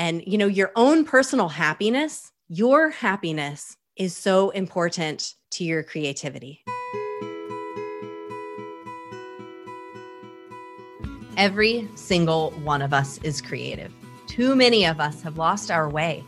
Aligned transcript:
And, 0.00 0.22
you 0.26 0.38
know, 0.38 0.46
your 0.46 0.72
own 0.76 1.04
personal 1.04 1.50
happiness, 1.50 2.32
your 2.48 2.88
happiness 2.88 3.76
is 3.96 4.16
so 4.16 4.48
important 4.48 5.34
to 5.50 5.62
your 5.62 5.82
creativity. 5.82 6.64
Every 11.36 11.86
single 11.96 12.52
one 12.62 12.80
of 12.80 12.94
us 12.94 13.18
is 13.18 13.42
creative. 13.42 13.92
Too 14.26 14.56
many 14.56 14.86
of 14.86 15.00
us 15.00 15.20
have 15.20 15.36
lost 15.36 15.70
our 15.70 15.86
way. 15.86 16.24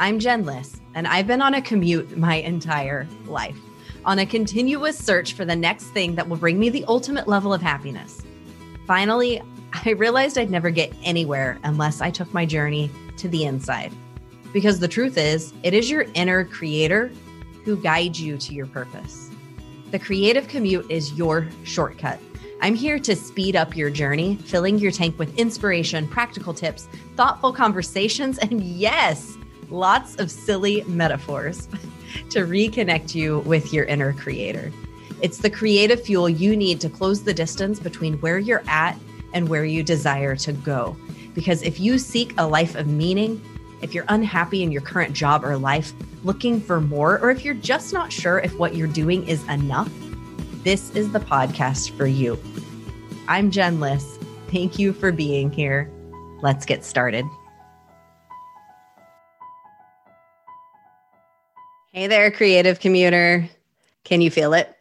I'm 0.00 0.18
Jen 0.18 0.44
Liss, 0.44 0.80
and 0.96 1.06
I've 1.06 1.28
been 1.28 1.42
on 1.42 1.54
a 1.54 1.62
commute 1.62 2.16
my 2.18 2.34
entire 2.34 3.06
life, 3.26 3.56
on 4.04 4.18
a 4.18 4.26
continuous 4.26 4.98
search 4.98 5.34
for 5.34 5.44
the 5.44 5.54
next 5.54 5.84
thing 5.90 6.16
that 6.16 6.28
will 6.28 6.38
bring 6.38 6.58
me 6.58 6.70
the 6.70 6.84
ultimate 6.88 7.28
level 7.28 7.54
of 7.54 7.62
happiness. 7.62 8.20
Finally, 8.88 9.40
I 9.72 9.90
realized 9.90 10.38
I'd 10.38 10.50
never 10.50 10.70
get 10.70 10.92
anywhere 11.04 11.60
unless 11.62 12.00
I 12.00 12.10
took 12.10 12.34
my 12.34 12.44
journey 12.44 12.90
to 13.18 13.28
the 13.28 13.44
inside. 13.44 13.92
Because 14.52 14.78
the 14.78 14.88
truth 14.88 15.16
is, 15.16 15.52
it 15.62 15.74
is 15.74 15.90
your 15.90 16.06
inner 16.14 16.44
creator 16.44 17.10
who 17.64 17.76
guides 17.76 18.20
you 18.20 18.36
to 18.36 18.54
your 18.54 18.66
purpose. 18.66 19.30
The 19.90 19.98
creative 19.98 20.48
commute 20.48 20.90
is 20.90 21.12
your 21.12 21.48
shortcut. 21.64 22.18
I'm 22.60 22.74
here 22.74 22.98
to 23.00 23.16
speed 23.16 23.56
up 23.56 23.76
your 23.76 23.90
journey, 23.90 24.36
filling 24.36 24.78
your 24.78 24.92
tank 24.92 25.18
with 25.18 25.36
inspiration, 25.36 26.06
practical 26.06 26.54
tips, 26.54 26.88
thoughtful 27.16 27.52
conversations, 27.52 28.38
and 28.38 28.62
yes, 28.62 29.36
lots 29.68 30.16
of 30.16 30.30
silly 30.30 30.82
metaphors 30.84 31.66
to 32.30 32.40
reconnect 32.40 33.14
you 33.14 33.40
with 33.40 33.72
your 33.72 33.84
inner 33.84 34.12
creator. 34.12 34.72
It's 35.22 35.38
the 35.38 35.50
creative 35.50 36.02
fuel 36.02 36.28
you 36.28 36.56
need 36.56 36.80
to 36.80 36.88
close 36.88 37.22
the 37.22 37.34
distance 37.34 37.78
between 37.78 38.14
where 38.20 38.38
you're 38.38 38.64
at 38.66 38.96
and 39.34 39.48
where 39.48 39.64
you 39.64 39.82
desire 39.82 40.36
to 40.36 40.52
go. 40.52 40.96
Because 41.34 41.62
if 41.62 41.80
you 41.80 41.98
seek 41.98 42.34
a 42.38 42.46
life 42.46 42.74
of 42.74 42.86
meaning, 42.86 43.40
if 43.80 43.94
you're 43.94 44.04
unhappy 44.08 44.62
in 44.62 44.70
your 44.70 44.82
current 44.82 45.14
job 45.14 45.44
or 45.44 45.56
life, 45.56 45.92
looking 46.24 46.60
for 46.60 46.80
more, 46.80 47.18
or 47.18 47.30
if 47.30 47.44
you're 47.44 47.54
just 47.54 47.92
not 47.92 48.12
sure 48.12 48.38
if 48.38 48.56
what 48.58 48.74
you're 48.74 48.86
doing 48.86 49.26
is 49.26 49.42
enough, 49.48 49.90
this 50.62 50.90
is 50.94 51.10
the 51.12 51.20
podcast 51.20 51.90
for 51.96 52.06
you. 52.06 52.38
I'm 53.28 53.50
Jen 53.50 53.80
Liss. 53.80 54.18
Thank 54.48 54.78
you 54.78 54.92
for 54.92 55.10
being 55.10 55.50
here. 55.50 55.90
Let's 56.42 56.64
get 56.66 56.84
started. 56.84 57.24
Hey 61.92 62.06
there, 62.06 62.30
creative 62.30 62.80
commuter. 62.80 63.48
Can 64.04 64.20
you 64.20 64.30
feel 64.30 64.54
it? 64.54 64.74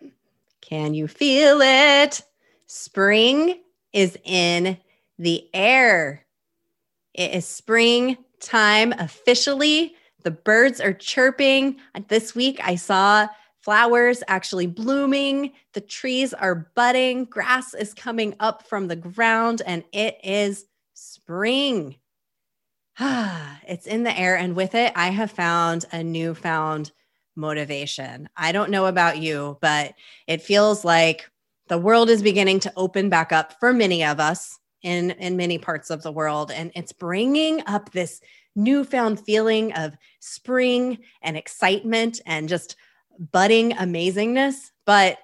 Can 0.62 0.94
you 0.94 1.08
feel 1.08 1.60
it? 1.62 2.22
Spring 2.68 3.60
is 3.92 4.18
in 4.24 4.78
the 5.20 5.48
air. 5.54 6.26
It 7.14 7.32
is 7.32 7.46
spring 7.46 8.18
time 8.40 8.94
officially. 8.94 9.96
The 10.24 10.32
birds 10.32 10.80
are 10.80 10.94
chirping. 10.94 11.78
This 12.08 12.36
week 12.36 12.60
I 12.64 12.76
saw 12.76 13.28
flowers 13.62 14.24
actually 14.28 14.68
blooming. 14.68 15.54
The 15.74 15.82
trees 15.82 16.34
are 16.34 16.72
budding. 16.76 17.26
Grass 17.26 17.74
is 17.74 17.94
coming 17.94 18.36
up 18.40 18.68
from 18.68 18.88
the 18.88 18.96
ground, 18.96 19.62
and 19.66 19.84
it 19.92 20.18
is 20.24 20.66
spring. 20.94 21.96
it's 23.00 23.88
in 23.88 24.04
the 24.04 24.18
air. 24.18 24.38
And 24.38 24.56
with 24.56 24.76
it, 24.76 24.92
I 24.96 25.10
have 25.10 25.32
found 25.32 25.86
a 25.92 26.04
newfound 26.04 26.92
motivation. 27.36 28.30
I 28.36 28.52
don't 28.52 28.72
know 28.72 28.88
about 28.88 29.20
you, 29.20 29.58
but 29.62 29.94
it 30.28 30.42
feels 30.42 30.84
like 30.84 31.30
the 31.68 31.78
world 31.78 32.10
is 32.10 32.22
beginning 32.22 32.60
to 32.62 32.74
open 32.76 33.10
back 33.10 33.32
up 33.32 33.60
for 33.60 33.74
many 33.74 34.04
of 34.04 34.20
us 34.20 34.60
in 34.82 35.12
in 35.12 35.38
many 35.38 35.58
parts 35.58 35.90
of 35.90 36.04
the 36.04 36.12
world. 36.12 36.52
And 36.52 36.72
it's 36.76 36.94
bringing 36.94 37.64
up 37.68 37.92
this 37.92 38.22
newfound 38.56 39.20
feeling 39.20 39.74
of 39.74 39.96
spring 40.20 41.00
and 41.22 41.38
excitement 41.38 42.20
and 42.26 42.50
just 42.50 42.76
budding 43.32 43.72
amazingness 43.72 44.72
but 44.86 45.20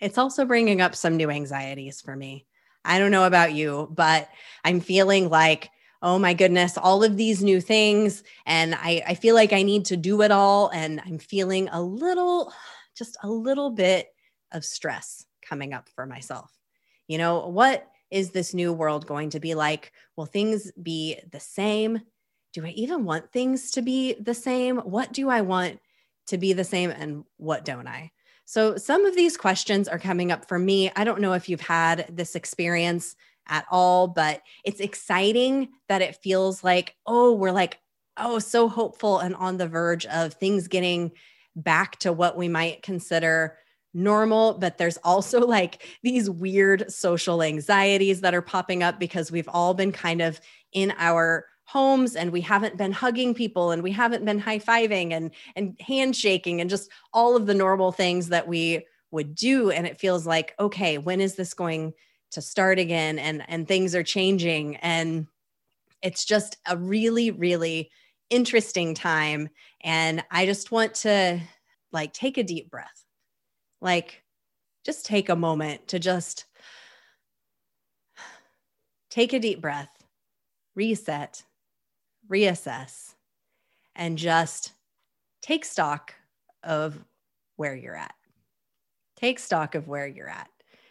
it's 0.00 0.16
also 0.16 0.44
bringing 0.44 0.80
up 0.80 0.94
some 0.94 1.16
new 1.16 1.28
anxieties 1.28 2.00
for 2.00 2.14
me. 2.14 2.46
I 2.84 2.98
don't 2.98 3.10
know 3.10 3.24
about 3.24 3.52
you 3.52 3.90
but 3.94 4.28
i'm 4.64 4.80
feeling 4.80 5.28
like 5.28 5.70
oh 6.02 6.18
my 6.18 6.34
goodness 6.34 6.78
all 6.78 7.02
of 7.02 7.16
these 7.16 7.42
new 7.42 7.60
things 7.60 8.22
and 8.46 8.74
i 8.74 9.02
i 9.06 9.14
feel 9.14 9.34
like 9.34 9.52
i 9.52 9.62
need 9.62 9.86
to 9.86 9.96
do 9.96 10.22
it 10.22 10.30
all 10.30 10.68
and 10.68 11.00
i'm 11.06 11.18
feeling 11.18 11.68
a 11.72 11.82
little 11.82 12.52
just 12.94 13.16
a 13.22 13.28
little 13.28 13.70
bit 13.70 14.14
of 14.52 14.64
stress 14.64 15.26
coming 15.42 15.74
up 15.74 15.88
for 15.94 16.06
myself. 16.06 16.50
You 17.06 17.18
know 17.18 17.48
what 17.48 17.86
is 18.10 18.30
this 18.30 18.54
new 18.54 18.72
world 18.72 19.06
going 19.06 19.30
to 19.30 19.40
be 19.40 19.54
like? 19.54 19.92
Will 20.16 20.26
things 20.26 20.70
be 20.80 21.18
the 21.30 21.40
same? 21.40 22.00
Do 22.52 22.64
I 22.64 22.70
even 22.70 23.04
want 23.04 23.32
things 23.32 23.72
to 23.72 23.82
be 23.82 24.14
the 24.14 24.34
same? 24.34 24.78
What 24.78 25.12
do 25.12 25.28
I 25.28 25.40
want 25.40 25.80
to 26.28 26.38
be 26.38 26.52
the 26.52 26.64
same 26.64 26.90
and 26.90 27.24
what 27.36 27.64
don't 27.64 27.88
I? 27.88 28.12
So, 28.46 28.76
some 28.76 29.06
of 29.06 29.16
these 29.16 29.36
questions 29.36 29.88
are 29.88 29.98
coming 29.98 30.30
up 30.30 30.46
for 30.46 30.58
me. 30.58 30.90
I 30.94 31.04
don't 31.04 31.20
know 31.20 31.32
if 31.32 31.48
you've 31.48 31.62
had 31.62 32.06
this 32.10 32.34
experience 32.34 33.16
at 33.48 33.64
all, 33.70 34.08
but 34.08 34.42
it's 34.64 34.80
exciting 34.80 35.70
that 35.88 36.02
it 36.02 36.16
feels 36.16 36.62
like, 36.62 36.94
oh, 37.06 37.32
we're 37.32 37.52
like, 37.52 37.78
oh, 38.16 38.38
so 38.38 38.68
hopeful 38.68 39.18
and 39.18 39.34
on 39.34 39.56
the 39.56 39.68
verge 39.68 40.06
of 40.06 40.34
things 40.34 40.68
getting 40.68 41.12
back 41.56 41.98
to 42.00 42.12
what 42.12 42.36
we 42.36 42.48
might 42.48 42.82
consider 42.82 43.56
normal, 43.94 44.54
but 44.54 44.76
there's 44.76 44.98
also 44.98 45.40
like 45.40 45.86
these 46.02 46.28
weird 46.28 46.90
social 46.92 47.42
anxieties 47.42 48.20
that 48.20 48.34
are 48.34 48.42
popping 48.42 48.82
up 48.82 48.98
because 48.98 49.30
we've 49.30 49.48
all 49.48 49.72
been 49.72 49.92
kind 49.92 50.20
of 50.20 50.40
in 50.72 50.92
our 50.98 51.46
homes 51.66 52.14
and 52.16 52.30
we 52.30 52.40
haven't 52.40 52.76
been 52.76 52.92
hugging 52.92 53.32
people 53.32 53.70
and 53.70 53.82
we 53.82 53.90
haven't 53.90 54.24
been 54.24 54.38
high-fiving 54.38 55.12
and 55.12 55.30
and 55.56 55.76
handshaking 55.80 56.60
and 56.60 56.68
just 56.68 56.90
all 57.12 57.36
of 57.36 57.46
the 57.46 57.54
normal 57.54 57.90
things 57.90 58.28
that 58.28 58.46
we 58.46 58.84
would 59.10 59.34
do. 59.34 59.70
And 59.70 59.86
it 59.86 59.98
feels 59.98 60.26
like 60.26 60.54
okay 60.58 60.98
when 60.98 61.20
is 61.20 61.36
this 61.36 61.54
going 61.54 61.94
to 62.32 62.42
start 62.42 62.78
again? 62.78 63.18
And 63.18 63.44
and 63.48 63.66
things 63.66 63.94
are 63.94 64.02
changing. 64.02 64.76
And 64.76 65.26
it's 66.02 66.24
just 66.24 66.58
a 66.66 66.76
really 66.76 67.30
really 67.30 67.90
interesting 68.30 68.94
time. 68.94 69.48
And 69.82 70.24
i 70.30 70.46
just 70.46 70.70
want 70.70 70.94
to 70.94 71.40
like 71.92 72.12
take 72.12 72.36
a 72.38 72.42
deep 72.42 72.70
breath 72.70 73.03
like, 73.84 74.22
just 74.84 75.06
take 75.06 75.28
a 75.28 75.36
moment 75.36 75.86
to 75.88 75.98
just 75.98 76.46
take 79.10 79.32
a 79.32 79.38
deep 79.38 79.60
breath, 79.60 79.90
reset, 80.74 81.44
reassess, 82.28 83.14
and 83.94 84.18
just 84.18 84.72
take 85.42 85.64
stock 85.64 86.14
of 86.62 86.98
where 87.56 87.76
you're 87.76 87.96
at. 87.96 88.14
Take 89.16 89.38
stock 89.38 89.74
of 89.74 89.86
where 89.86 90.06
you're 90.06 90.28
at. 90.28 90.48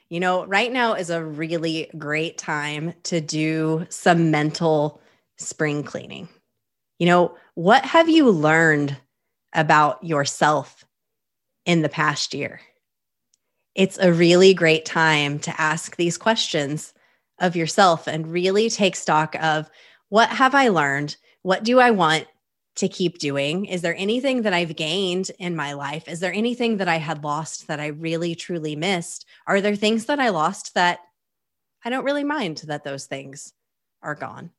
You 0.09 0.19
know, 0.19 0.45
right 0.45 0.71
now 0.71 0.93
is 0.93 1.09
a 1.09 1.23
really 1.23 1.89
great 1.97 2.37
time 2.37 2.93
to 3.03 3.19
do 3.19 3.85
some 3.89 4.31
mental 4.31 5.01
spring 5.37 5.83
cleaning. 5.83 6.29
You 6.99 7.07
know, 7.07 7.37
what 7.55 7.83
have 7.83 8.07
you 8.07 8.29
learned 8.29 8.95
about 9.53 10.03
yourself 10.03 10.85
in 11.65 11.81
the 11.81 11.89
past 11.89 12.33
year? 12.33 12.61
It's 13.75 13.97
a 13.99 14.13
really 14.13 14.53
great 14.53 14.85
time 14.85 15.39
to 15.39 15.61
ask 15.61 15.95
these 15.95 16.17
questions 16.17 16.93
of 17.39 17.55
yourself 17.55 18.07
and 18.07 18.31
really 18.31 18.69
take 18.69 18.95
stock 18.95 19.35
of 19.41 19.69
what 20.09 20.29
have 20.29 20.53
I 20.53 20.67
learned? 20.67 21.17
What 21.41 21.63
do 21.63 21.79
I 21.79 21.91
want 21.91 22.27
to 22.75 22.87
keep 22.87 23.19
doing? 23.19 23.65
Is 23.65 23.81
there 23.81 23.95
anything 23.95 24.43
that 24.43 24.53
I've 24.53 24.75
gained 24.75 25.31
in 25.39 25.55
my 25.55 25.73
life? 25.73 26.07
Is 26.07 26.19
there 26.19 26.33
anything 26.33 26.77
that 26.77 26.87
I 26.87 26.97
had 26.97 27.23
lost 27.23 27.67
that 27.67 27.79
I 27.79 27.87
really 27.87 28.35
truly 28.35 28.75
missed? 28.75 29.25
Are 29.45 29.61
there 29.61 29.75
things 29.75 30.05
that 30.05 30.19
I 30.19 30.29
lost 30.29 30.73
that 30.73 30.99
I 31.85 31.89
don't 31.89 32.05
really 32.05 32.23
mind 32.23 32.63
that 32.65 32.83
those 32.83 33.05
things 33.05 33.53
are 34.01 34.15
gone? 34.15 34.51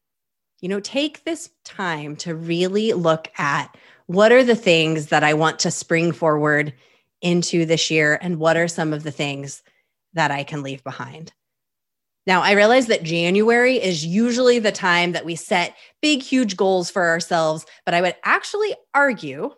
You 0.60 0.68
know, 0.68 0.80
take 0.80 1.24
this 1.24 1.50
time 1.64 2.16
to 2.16 2.34
really 2.34 2.92
look 2.92 3.28
at 3.38 3.76
what 4.06 4.32
are 4.32 4.44
the 4.44 4.54
things 4.54 5.08
that 5.08 5.24
I 5.24 5.34
want 5.34 5.58
to 5.60 5.70
spring 5.70 6.12
forward 6.12 6.72
into 7.24 7.64
this 7.64 7.90
year 7.90 8.18
and 8.22 8.38
what 8.38 8.56
are 8.56 8.68
some 8.68 8.92
of 8.92 9.02
the 9.02 9.10
things 9.10 9.62
that 10.12 10.30
I 10.30 10.44
can 10.44 10.62
leave 10.62 10.84
behind. 10.84 11.32
Now, 12.26 12.42
I 12.42 12.52
realize 12.52 12.86
that 12.86 13.02
January 13.02 13.82
is 13.82 14.06
usually 14.06 14.58
the 14.58 14.72
time 14.72 15.12
that 15.12 15.24
we 15.24 15.34
set 15.34 15.76
big, 16.00 16.22
huge 16.22 16.56
goals 16.56 16.90
for 16.90 17.08
ourselves, 17.08 17.66
but 17.84 17.94
I 17.94 18.00
would 18.00 18.14
actually 18.24 18.74
argue, 18.94 19.50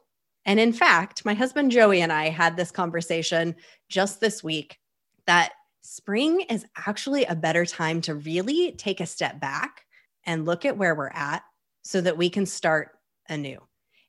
and 0.45 0.59
in 0.59 0.73
fact, 0.73 1.25
my 1.25 1.35
husband 1.35 1.71
Joey 1.71 2.01
and 2.01 2.13
I 2.13 2.29
had 2.29 2.57
this 2.57 2.71
conversation 2.71 3.55
just 3.89 4.21
this 4.21 4.43
week 4.43 4.79
that 5.27 5.53
spring 5.83 6.41
is 6.43 6.67
actually 6.87 7.25
a 7.25 7.37
better 7.37 7.67
time 7.67 8.01
to 8.03 8.15
really 8.15 8.73
take 8.73 9.01
a 9.01 9.07
step 9.07 9.41
back 9.41 9.85
and 10.25 10.45
look 10.45 10.65
at 10.65 10.77
where 10.77 10.95
we're 10.95 11.09
at 11.09 11.43
so 11.83 12.01
that 12.01 12.17
we 12.17 12.31
can 12.31 12.47
start 12.47 12.91
anew. 13.29 13.61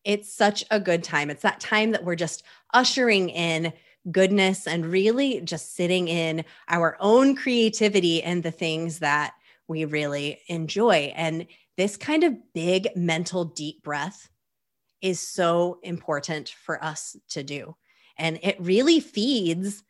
It's 0.08 0.34
such 0.34 0.64
a 0.72 0.80
good 0.80 1.04
time. 1.04 1.30
It's 1.30 1.42
that 1.42 1.60
time 1.60 1.92
that 1.92 2.06
we're 2.06 2.16
just 2.16 2.44
ushering 2.74 3.28
in 3.28 3.74
goodness 4.10 4.66
and 4.66 4.86
really 4.86 5.42
just 5.42 5.76
sitting 5.76 6.08
in 6.08 6.46
our 6.70 6.96
own 7.02 7.36
creativity 7.36 8.24
and 8.24 8.42
the 8.42 8.50
things 8.50 9.00
that 9.00 9.34
we 9.68 9.84
really 9.84 10.40
enjoy. 10.48 11.12
And 11.14 11.46
this 11.76 11.98
kind 11.98 12.24
of 12.24 12.54
big 12.54 12.88
mental 12.96 13.44
deep 13.44 13.84
breath 13.84 14.30
is 15.02 15.20
so 15.20 15.78
important 15.84 16.56
for 16.64 16.82
us 16.82 17.18
to 17.32 17.44
do. 17.44 17.76
And 18.18 18.40
it 18.42 18.56
really 18.62 19.02
feeds 19.02 19.84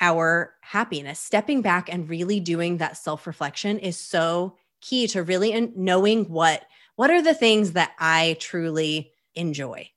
our 0.00 0.54
happiness. 0.60 1.18
Stepping 1.18 1.62
back 1.62 1.92
and 1.92 2.08
really 2.08 2.38
doing 2.38 2.76
that 2.76 2.96
self 2.96 3.26
reflection 3.26 3.80
is 3.80 3.98
so 3.98 4.56
key 4.80 5.08
to 5.08 5.24
really 5.24 5.72
knowing 5.74 6.26
what 6.26 6.62
what 6.94 7.10
are 7.10 7.22
the 7.22 7.34
things 7.34 7.72
that 7.72 7.90
I 7.98 8.36
truly 8.38 9.10
enjoy. 9.34 9.90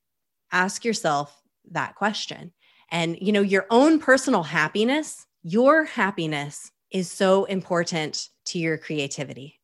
Ask 0.51 0.86
yourself 0.86 1.42
that 1.72 1.95
question. 1.95 2.54
And 2.92 3.18
you 3.19 3.31
know, 3.31 3.42
your 3.42 3.66
own 3.69 4.00
personal 4.00 4.44
happiness, 4.44 5.25
your 5.44 5.86
happiness 5.86 6.72
is 6.92 7.12
so 7.12 7.45
important 7.45 8.30
to 8.45 8.60
your 8.60 8.78
creativity. 8.78 9.60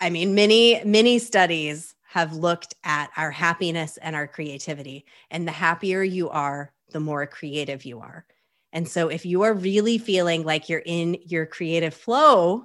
I 0.00 0.10
mean, 0.10 0.34
many 0.34 0.82
many 0.84 1.18
studies 1.18 1.94
have 2.08 2.32
looked 2.32 2.74
at 2.84 3.10
our 3.16 3.30
happiness 3.30 3.98
and 3.98 4.16
our 4.16 4.26
creativity. 4.26 5.04
And 5.30 5.46
the 5.46 5.52
happier 5.52 6.02
you 6.02 6.30
are, 6.30 6.72
the 6.90 7.00
more 7.00 7.26
creative 7.26 7.84
you 7.84 8.00
are. 8.00 8.24
And 8.72 8.88
so, 8.88 9.08
if 9.08 9.26
you 9.26 9.42
are 9.42 9.52
really 9.52 9.98
feeling 9.98 10.44
like 10.44 10.68
you're 10.68 10.82
in 10.84 11.18
your 11.26 11.46
creative 11.46 11.94
flow, 11.94 12.64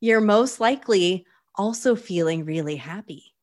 you're 0.00 0.20
most 0.20 0.60
likely 0.60 1.26
also 1.56 1.96
feeling 1.96 2.44
really 2.44 2.76
happy. 2.76 3.34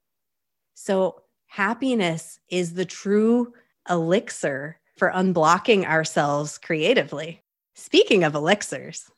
So, 0.74 1.24
happiness 1.51 2.39
is 2.48 2.75
the 2.75 2.86
true 2.86 3.53
elixir 3.89 4.80
for 4.95 5.12
unblocking 5.12 5.83
ourselves 5.83 6.57
creatively. 6.57 7.42
Speaking 7.75 8.24
of 8.24 8.36
elixirs, 8.36 9.12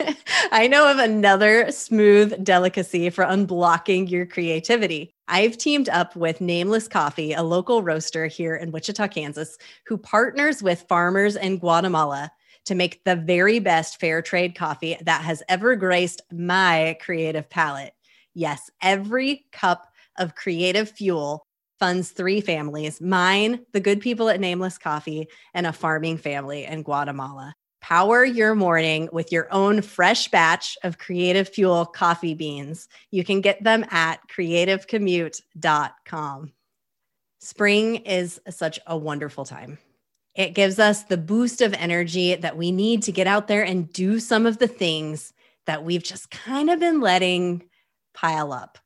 I 0.52 0.66
know 0.66 0.90
of 0.90 0.98
another 0.98 1.72
smooth 1.72 2.44
delicacy 2.44 3.08
for 3.08 3.24
unblocking 3.24 4.10
your 4.10 4.26
creativity. 4.26 5.14
I've 5.28 5.56
teamed 5.56 5.88
up 5.88 6.14
with 6.14 6.42
Nameless 6.42 6.88
Coffee, 6.88 7.32
a 7.32 7.42
local 7.42 7.82
roaster 7.82 8.26
here 8.26 8.56
in 8.56 8.70
Wichita, 8.70 9.08
Kansas, 9.08 9.56
who 9.86 9.96
partners 9.96 10.62
with 10.62 10.84
farmers 10.90 11.36
in 11.36 11.56
Guatemala 11.56 12.30
to 12.66 12.74
make 12.74 13.02
the 13.04 13.16
very 13.16 13.60
best 13.60 13.98
fair 13.98 14.20
trade 14.20 14.54
coffee 14.54 14.98
that 15.00 15.22
has 15.22 15.42
ever 15.48 15.74
graced 15.74 16.20
my 16.30 16.98
creative 17.00 17.48
palate. 17.48 17.94
Yes, 18.34 18.70
every 18.82 19.46
cup 19.52 19.86
of 20.18 20.34
creative 20.34 20.90
fuel 20.90 21.46
funds 21.78 22.10
three 22.10 22.40
families 22.40 23.00
mine, 23.00 23.64
the 23.72 23.80
good 23.80 24.00
people 24.00 24.28
at 24.28 24.40
Nameless 24.40 24.78
Coffee, 24.78 25.28
and 25.54 25.66
a 25.66 25.72
farming 25.72 26.18
family 26.18 26.64
in 26.64 26.82
Guatemala. 26.82 27.54
Power 27.80 28.24
your 28.24 28.56
morning 28.56 29.08
with 29.12 29.30
your 29.30 29.46
own 29.52 29.82
fresh 29.82 30.26
batch 30.28 30.76
of 30.82 30.98
Creative 30.98 31.48
Fuel 31.48 31.86
coffee 31.86 32.34
beans. 32.34 32.88
You 33.10 33.22
can 33.24 33.40
get 33.40 33.62
them 33.62 33.84
at 33.90 34.18
creativecommute.com. 34.28 36.52
Spring 37.40 37.96
is 37.96 38.40
such 38.50 38.80
a 38.86 38.96
wonderful 38.96 39.44
time. 39.44 39.78
It 40.34 40.54
gives 40.54 40.78
us 40.78 41.04
the 41.04 41.16
boost 41.16 41.60
of 41.60 41.72
energy 41.74 42.34
that 42.34 42.56
we 42.56 42.72
need 42.72 43.02
to 43.04 43.12
get 43.12 43.26
out 43.26 43.48
there 43.48 43.64
and 43.64 43.92
do 43.92 44.20
some 44.20 44.46
of 44.46 44.58
the 44.58 44.68
things 44.68 45.32
that 45.66 45.84
we've 45.84 46.02
just 46.02 46.30
kind 46.30 46.70
of 46.70 46.80
been 46.80 47.00
letting 47.00 47.64
pile 48.14 48.52
up. 48.52 48.78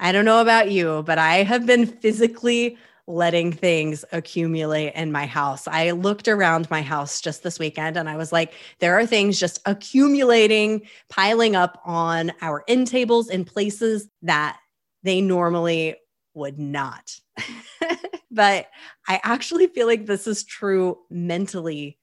I 0.00 0.12
don't 0.12 0.24
know 0.24 0.40
about 0.40 0.70
you, 0.70 1.02
but 1.06 1.18
I 1.18 1.42
have 1.42 1.66
been 1.66 1.86
physically 1.86 2.78
letting 3.08 3.50
things 3.50 4.04
accumulate 4.12 4.92
in 4.94 5.10
my 5.10 5.24
house. 5.24 5.66
I 5.66 5.92
looked 5.92 6.28
around 6.28 6.70
my 6.70 6.82
house 6.82 7.22
just 7.22 7.42
this 7.42 7.58
weekend 7.58 7.96
and 7.96 8.08
I 8.08 8.16
was 8.16 8.32
like, 8.32 8.52
there 8.80 8.98
are 8.98 9.06
things 9.06 9.40
just 9.40 9.60
accumulating, 9.64 10.82
piling 11.08 11.56
up 11.56 11.80
on 11.86 12.32
our 12.42 12.64
end 12.68 12.86
tables 12.86 13.30
in 13.30 13.46
places 13.46 14.08
that 14.22 14.58
they 15.02 15.22
normally 15.22 15.96
would 16.34 16.58
not. 16.58 17.18
but 18.30 18.66
I 19.08 19.20
actually 19.24 19.68
feel 19.68 19.86
like 19.86 20.04
this 20.04 20.26
is 20.26 20.44
true 20.44 20.98
mentally 21.08 21.98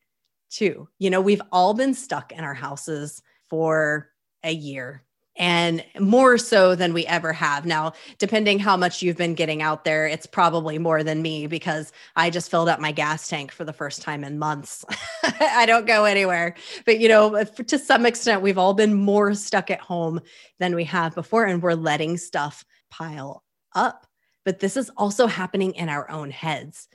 too. 0.50 0.89
You 0.97 1.12
know, 1.12 1.21
we've 1.21 1.42
all 1.51 1.75
been 1.75 1.94
stuck 1.94 2.31
in 2.31 2.44
our 2.44 2.56
houses 2.56 3.21
for 3.47 4.09
a 4.44 4.51
year 4.51 5.03
and 5.37 5.83
more 5.99 6.37
so 6.37 6.75
than 6.75 6.93
we 6.93 7.05
ever 7.07 7.33
have. 7.33 7.65
Now, 7.65 7.93
depending 8.17 8.59
how 8.59 8.77
much 8.77 9.01
you've 9.01 9.17
been 9.17 9.35
getting 9.35 9.61
out 9.61 9.83
there, 9.83 10.07
it's 10.07 10.25
probably 10.25 10.77
more 10.77 11.03
than 11.03 11.21
me 11.21 11.47
because 11.47 11.91
I 12.15 12.29
just 12.29 12.49
filled 12.49 12.69
up 12.69 12.79
my 12.79 12.91
gas 12.91 13.27
tank 13.27 13.51
for 13.51 13.65
the 13.65 13.73
first 13.73 14.01
time 14.01 14.23
in 14.23 14.39
months. 14.39 14.85
I 15.23 15.65
don't 15.65 15.87
go 15.87 16.05
anywhere. 16.05 16.55
But, 16.85 16.99
you 16.99 17.09
know, 17.09 17.43
to 17.43 17.79
some 17.79 18.05
extent, 18.05 18.41
we've 18.41 18.57
all 18.57 18.73
been 18.73 18.93
more 18.93 19.33
stuck 19.33 19.69
at 19.69 19.81
home 19.81 20.21
than 20.59 20.75
we 20.75 20.85
have 20.85 21.15
before, 21.15 21.45
and 21.45 21.61
we're 21.61 21.73
letting 21.73 22.17
stuff 22.17 22.63
pile 22.89 23.43
up. 23.73 24.07
But 24.45 24.59
this 24.59 24.77
is 24.77 24.89
also 24.95 25.27
happening 25.27 25.73
in 25.73 25.89
our 25.89 26.09
own 26.09 26.31
heads. 26.31 26.87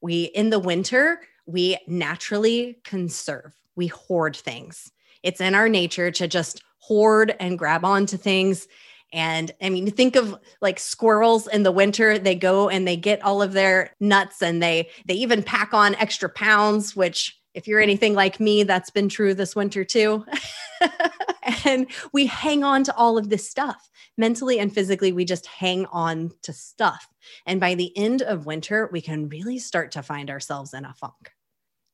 We, 0.00 0.24
in 0.24 0.50
the 0.50 0.58
winter, 0.58 1.20
we 1.46 1.78
naturally 1.86 2.78
conserve, 2.84 3.54
we 3.76 3.86
hoard 3.86 4.36
things. 4.36 4.90
It's 5.22 5.40
in 5.40 5.54
our 5.54 5.68
nature 5.68 6.10
to 6.10 6.28
just 6.28 6.62
hoard 6.86 7.34
and 7.40 7.58
grab 7.58 7.84
onto 7.84 8.16
things. 8.16 8.68
And 9.12 9.52
I 9.62 9.70
mean, 9.70 9.90
think 9.90 10.16
of 10.16 10.36
like 10.60 10.78
squirrels 10.78 11.46
in 11.46 11.62
the 11.62 11.72
winter, 11.72 12.18
they 12.18 12.34
go 12.34 12.68
and 12.68 12.86
they 12.86 12.96
get 12.96 13.22
all 13.22 13.40
of 13.40 13.52
their 13.52 13.94
nuts 14.00 14.42
and 14.42 14.62
they 14.62 14.90
they 15.06 15.14
even 15.14 15.42
pack 15.42 15.72
on 15.72 15.94
extra 15.94 16.28
pounds, 16.28 16.94
which 16.94 17.38
if 17.54 17.68
you're 17.68 17.80
anything 17.80 18.14
like 18.14 18.40
me, 18.40 18.64
that's 18.64 18.90
been 18.90 19.08
true 19.08 19.32
this 19.32 19.54
winter 19.54 19.84
too. 19.84 20.26
and 21.64 21.86
we 22.12 22.26
hang 22.26 22.64
on 22.64 22.84
to 22.84 22.96
all 22.96 23.16
of 23.16 23.30
this 23.30 23.48
stuff. 23.48 23.88
Mentally 24.18 24.58
and 24.58 24.74
physically, 24.74 25.12
we 25.12 25.24
just 25.24 25.46
hang 25.46 25.86
on 25.86 26.32
to 26.42 26.52
stuff. 26.52 27.08
And 27.46 27.60
by 27.60 27.74
the 27.74 27.96
end 27.96 28.22
of 28.22 28.46
winter, 28.46 28.90
we 28.92 29.00
can 29.00 29.28
really 29.28 29.58
start 29.58 29.92
to 29.92 30.02
find 30.02 30.30
ourselves 30.30 30.74
in 30.74 30.84
a 30.84 30.92
funk, 30.92 31.32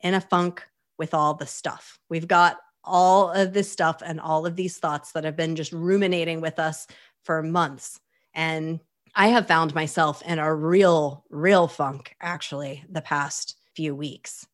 in 0.01 0.15
a 0.15 0.21
funk 0.21 0.67
with 0.99 1.15
all 1.15 1.35
the 1.35 1.47
stuff. 1.47 1.99
We've 2.09 2.29
got 2.29 2.57
all 2.85 3.31
of 3.31 3.53
this 3.53 3.71
stuff 3.71 4.03
and 4.05 4.21
all 4.21 4.47
of 4.47 4.57
these 4.57 4.79
thoughts 4.79 5.13
that 5.13 5.25
have 5.25 5.37
been 5.37 5.57
just 5.57 5.73
ruminating 5.73 6.41
with 6.41 6.59
us 6.59 6.87
for 7.23 7.43
months. 7.43 8.01
And 8.35 8.81
I 9.15 9.29
have 9.29 9.47
found 9.47 9.75
myself 9.75 10.23
in 10.23 10.39
a 10.39 10.55
real, 10.55 11.25
real 11.31 11.69
funk 11.69 12.15
actually 12.21 12.85
the 12.89 13.03
past 13.03 13.57
few 13.75 13.95
weeks. 13.95 14.47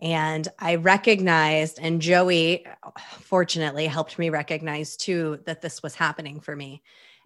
And 0.00 0.46
I 0.58 0.76
recognized, 0.76 1.80
and 1.80 2.00
Joey 2.00 2.64
fortunately 3.20 3.86
helped 3.86 4.18
me 4.18 4.30
recognize 4.30 4.96
too 4.96 5.40
that 5.44 5.60
this 5.60 5.82
was 5.82 5.94
happening 5.94 6.38
for 6.38 6.54
me. 6.54 6.82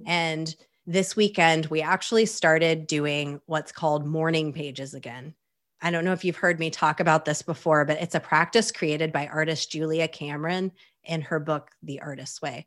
And 0.07 0.55
this 0.87 1.15
weekend, 1.15 1.67
we 1.67 1.83
actually 1.83 2.27
started 2.27 2.87
doing 2.87 3.41
what's 3.47 3.73
called 3.73 4.07
morning 4.07 4.53
pages 4.53 4.95
again. 4.95 5.35
I 5.83 5.91
don't 5.91 6.05
know 6.05 6.13
if 6.13 6.25
you've 6.25 6.37
heard 6.37 6.61
me 6.61 6.71
talk 6.71 7.01
about 7.01 7.25
this 7.25 7.43
before, 7.43 7.85
but 7.85 8.01
it's 8.01 8.15
a 8.15 8.21
practice 8.21 8.71
created 8.71 9.13
by 9.13 9.27
artist 9.27 9.73
Julia 9.73 10.07
Cameron 10.07 10.71
in 11.03 11.23
her 11.23 11.41
book, 11.41 11.73
The 11.83 12.01
Artist's 12.01 12.41
Way. 12.41 12.67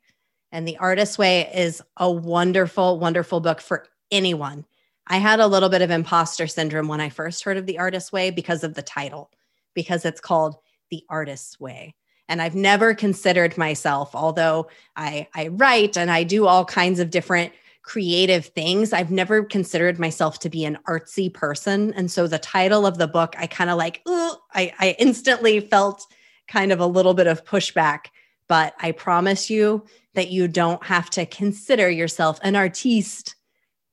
And 0.52 0.68
The 0.68 0.76
Artist's 0.76 1.16
Way 1.16 1.50
is 1.54 1.82
a 1.96 2.10
wonderful, 2.12 3.00
wonderful 3.00 3.40
book 3.40 3.62
for 3.62 3.86
anyone. 4.10 4.66
I 5.06 5.16
had 5.16 5.40
a 5.40 5.46
little 5.46 5.70
bit 5.70 5.80
of 5.80 5.90
imposter 5.90 6.46
syndrome 6.46 6.88
when 6.88 7.00
I 7.00 7.08
first 7.08 7.42
heard 7.44 7.56
of 7.56 7.64
The 7.64 7.78
Artist's 7.78 8.12
Way 8.12 8.30
because 8.30 8.62
of 8.62 8.74
the 8.74 8.82
title, 8.82 9.30
because 9.74 10.04
it's 10.04 10.20
called 10.20 10.56
The 10.90 11.02
Artist's 11.08 11.58
Way. 11.58 11.94
And 12.28 12.42
I've 12.42 12.54
never 12.54 12.92
considered 12.92 13.56
myself, 13.56 14.14
although 14.14 14.68
I, 14.94 15.28
I 15.34 15.48
write 15.48 15.96
and 15.96 16.10
I 16.10 16.24
do 16.24 16.46
all 16.46 16.64
kinds 16.64 17.00
of 17.00 17.10
different 17.10 17.52
creative 17.86 18.46
things. 18.46 18.92
I've 18.92 19.12
never 19.12 19.44
considered 19.44 19.98
myself 19.98 20.40
to 20.40 20.50
be 20.50 20.64
an 20.64 20.76
artsy 20.88 21.32
person. 21.32 21.94
And 21.94 22.10
so 22.10 22.26
the 22.26 22.38
title 22.38 22.84
of 22.84 22.98
the 22.98 23.06
book, 23.06 23.36
I 23.38 23.46
kind 23.46 23.70
of 23.70 23.78
like, 23.78 24.02
I, 24.06 24.72
I 24.80 24.96
instantly 24.98 25.60
felt 25.60 26.04
kind 26.48 26.72
of 26.72 26.80
a 26.80 26.86
little 26.86 27.14
bit 27.14 27.28
of 27.28 27.44
pushback. 27.44 28.06
But 28.48 28.74
I 28.80 28.90
promise 28.90 29.48
you 29.48 29.84
that 30.14 30.30
you 30.30 30.48
don't 30.48 30.84
have 30.84 31.10
to 31.10 31.26
consider 31.26 31.88
yourself 31.88 32.40
an 32.42 32.56
artiste 32.56 33.36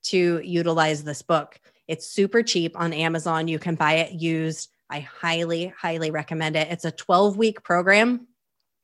to 0.03 0.41
utilize 0.43 1.03
this 1.03 1.21
book. 1.21 1.59
It's 1.88 2.07
super 2.07 2.41
cheap 2.41 2.79
on 2.79 2.93
Amazon. 2.93 3.47
You 3.47 3.59
can 3.59 3.75
buy 3.75 3.93
it 3.93 4.13
used. 4.13 4.69
I 4.89 5.01
highly, 5.01 5.67
highly 5.67 6.09
recommend 6.09 6.55
it. 6.55 6.67
It's 6.71 6.85
a 6.85 6.91
12 6.91 7.38
week 7.38 7.62
program, 7.63 8.27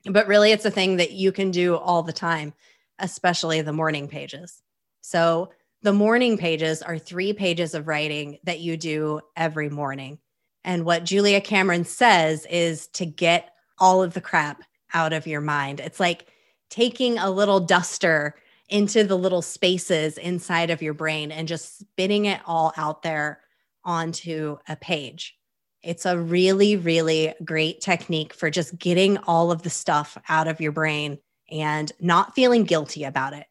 but 0.04 0.28
really 0.28 0.52
it's 0.52 0.64
a 0.64 0.70
thing 0.70 0.96
that 0.98 1.12
you 1.12 1.32
can 1.32 1.50
do 1.50 1.76
all 1.76 2.04
the 2.04 2.12
time, 2.12 2.54
especially 3.00 3.60
the 3.62 3.72
morning 3.72 4.06
pages. 4.06 4.62
So 5.00 5.50
the 5.82 5.92
morning 5.92 6.36
pages 6.36 6.82
are 6.82 6.98
three 6.98 7.32
pages 7.32 7.74
of 7.74 7.88
writing 7.88 8.38
that 8.44 8.60
you 8.60 8.76
do 8.76 9.20
every 9.36 9.70
morning. 9.70 10.18
And 10.64 10.84
what 10.84 11.04
Julia 11.04 11.40
Cameron 11.40 11.84
says 11.84 12.46
is 12.50 12.86
to 12.88 13.06
get 13.06 13.50
all 13.78 14.02
of 14.02 14.12
the 14.12 14.20
crap 14.20 14.62
out 14.92 15.12
of 15.12 15.26
your 15.26 15.40
mind. 15.40 15.80
It's 15.80 16.00
like 16.00 16.26
taking 16.68 17.18
a 17.18 17.30
little 17.30 17.60
duster 17.60 18.34
into 18.68 19.04
the 19.04 19.16
little 19.16 19.42
spaces 19.42 20.18
inside 20.18 20.70
of 20.70 20.82
your 20.82 20.94
brain 20.94 21.32
and 21.32 21.48
just 21.48 21.78
spitting 21.78 22.26
it 22.26 22.40
all 22.46 22.72
out 22.76 23.02
there 23.02 23.40
onto 23.84 24.58
a 24.68 24.76
page. 24.76 25.36
It's 25.82 26.04
a 26.04 26.18
really, 26.18 26.76
really 26.76 27.34
great 27.42 27.80
technique 27.80 28.34
for 28.34 28.50
just 28.50 28.78
getting 28.78 29.16
all 29.18 29.50
of 29.50 29.62
the 29.62 29.70
stuff 29.70 30.18
out 30.28 30.46
of 30.46 30.60
your 30.60 30.72
brain 30.72 31.18
and 31.50 31.90
not 32.00 32.34
feeling 32.34 32.64
guilty 32.64 33.04
about 33.04 33.32
it 33.32 33.46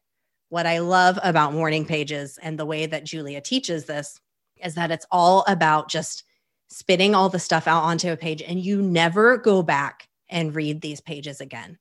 What 0.50 0.66
I 0.66 0.80
love 0.80 1.18
about 1.22 1.54
morning 1.54 1.84
pages 1.84 2.38
and 2.42 2.58
the 2.58 2.66
way 2.66 2.86
that 2.86 3.04
Julia 3.04 3.40
teaches 3.40 3.84
this 3.84 4.20
is 4.62 4.74
that 4.74 4.90
it's 4.90 5.06
all 5.10 5.44
about 5.46 5.88
just 5.88 6.24
spitting 6.68 7.14
all 7.14 7.28
the 7.28 7.38
stuff 7.38 7.66
out 7.66 7.84
onto 7.84 8.10
a 8.10 8.16
page 8.16 8.42
and 8.42 8.60
you 8.60 8.82
never 8.82 9.38
go 9.38 9.62
back 9.62 10.08
and 10.28 10.54
read 10.54 10.80
these 10.80 11.00
pages 11.00 11.40
again. 11.40 11.78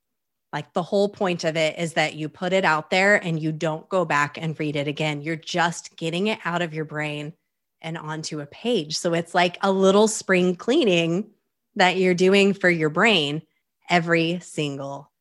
Like 0.54 0.72
the 0.74 0.84
whole 0.84 1.10
point 1.10 1.44
of 1.44 1.58
it 1.58 1.78
is 1.80 1.94
that 1.94 2.16
you 2.16 2.30
put 2.30 2.54
it 2.54 2.64
out 2.64 2.90
there 2.92 3.16
and 3.16 3.40
you 3.40 3.52
don't 3.52 3.90
go 3.90 4.06
back 4.06 4.38
and 4.38 4.60
read 4.60 4.76
it 4.76 4.88
again. 4.88 5.22
You're 5.22 5.36
just 5.36 5.96
getting 5.96 6.28
it 6.28 6.40
out 6.46 6.62
of 6.62 6.74
your 6.74 6.86
brain 6.86 7.34
and 7.82 7.98
onto 7.98 8.40
a 8.40 8.46
page. 8.46 8.98
So 8.98 9.14
it's 9.14 9.34
like 9.36 9.58
a 9.62 9.72
little 9.72 10.08
spring 10.08 10.56
cleaning 10.56 11.32
that 11.76 11.98
you're 11.98 12.14
doing 12.14 12.54
for 12.54 12.70
your 12.70 12.90
brain 12.90 13.42
every 13.90 14.40
single 14.42 15.12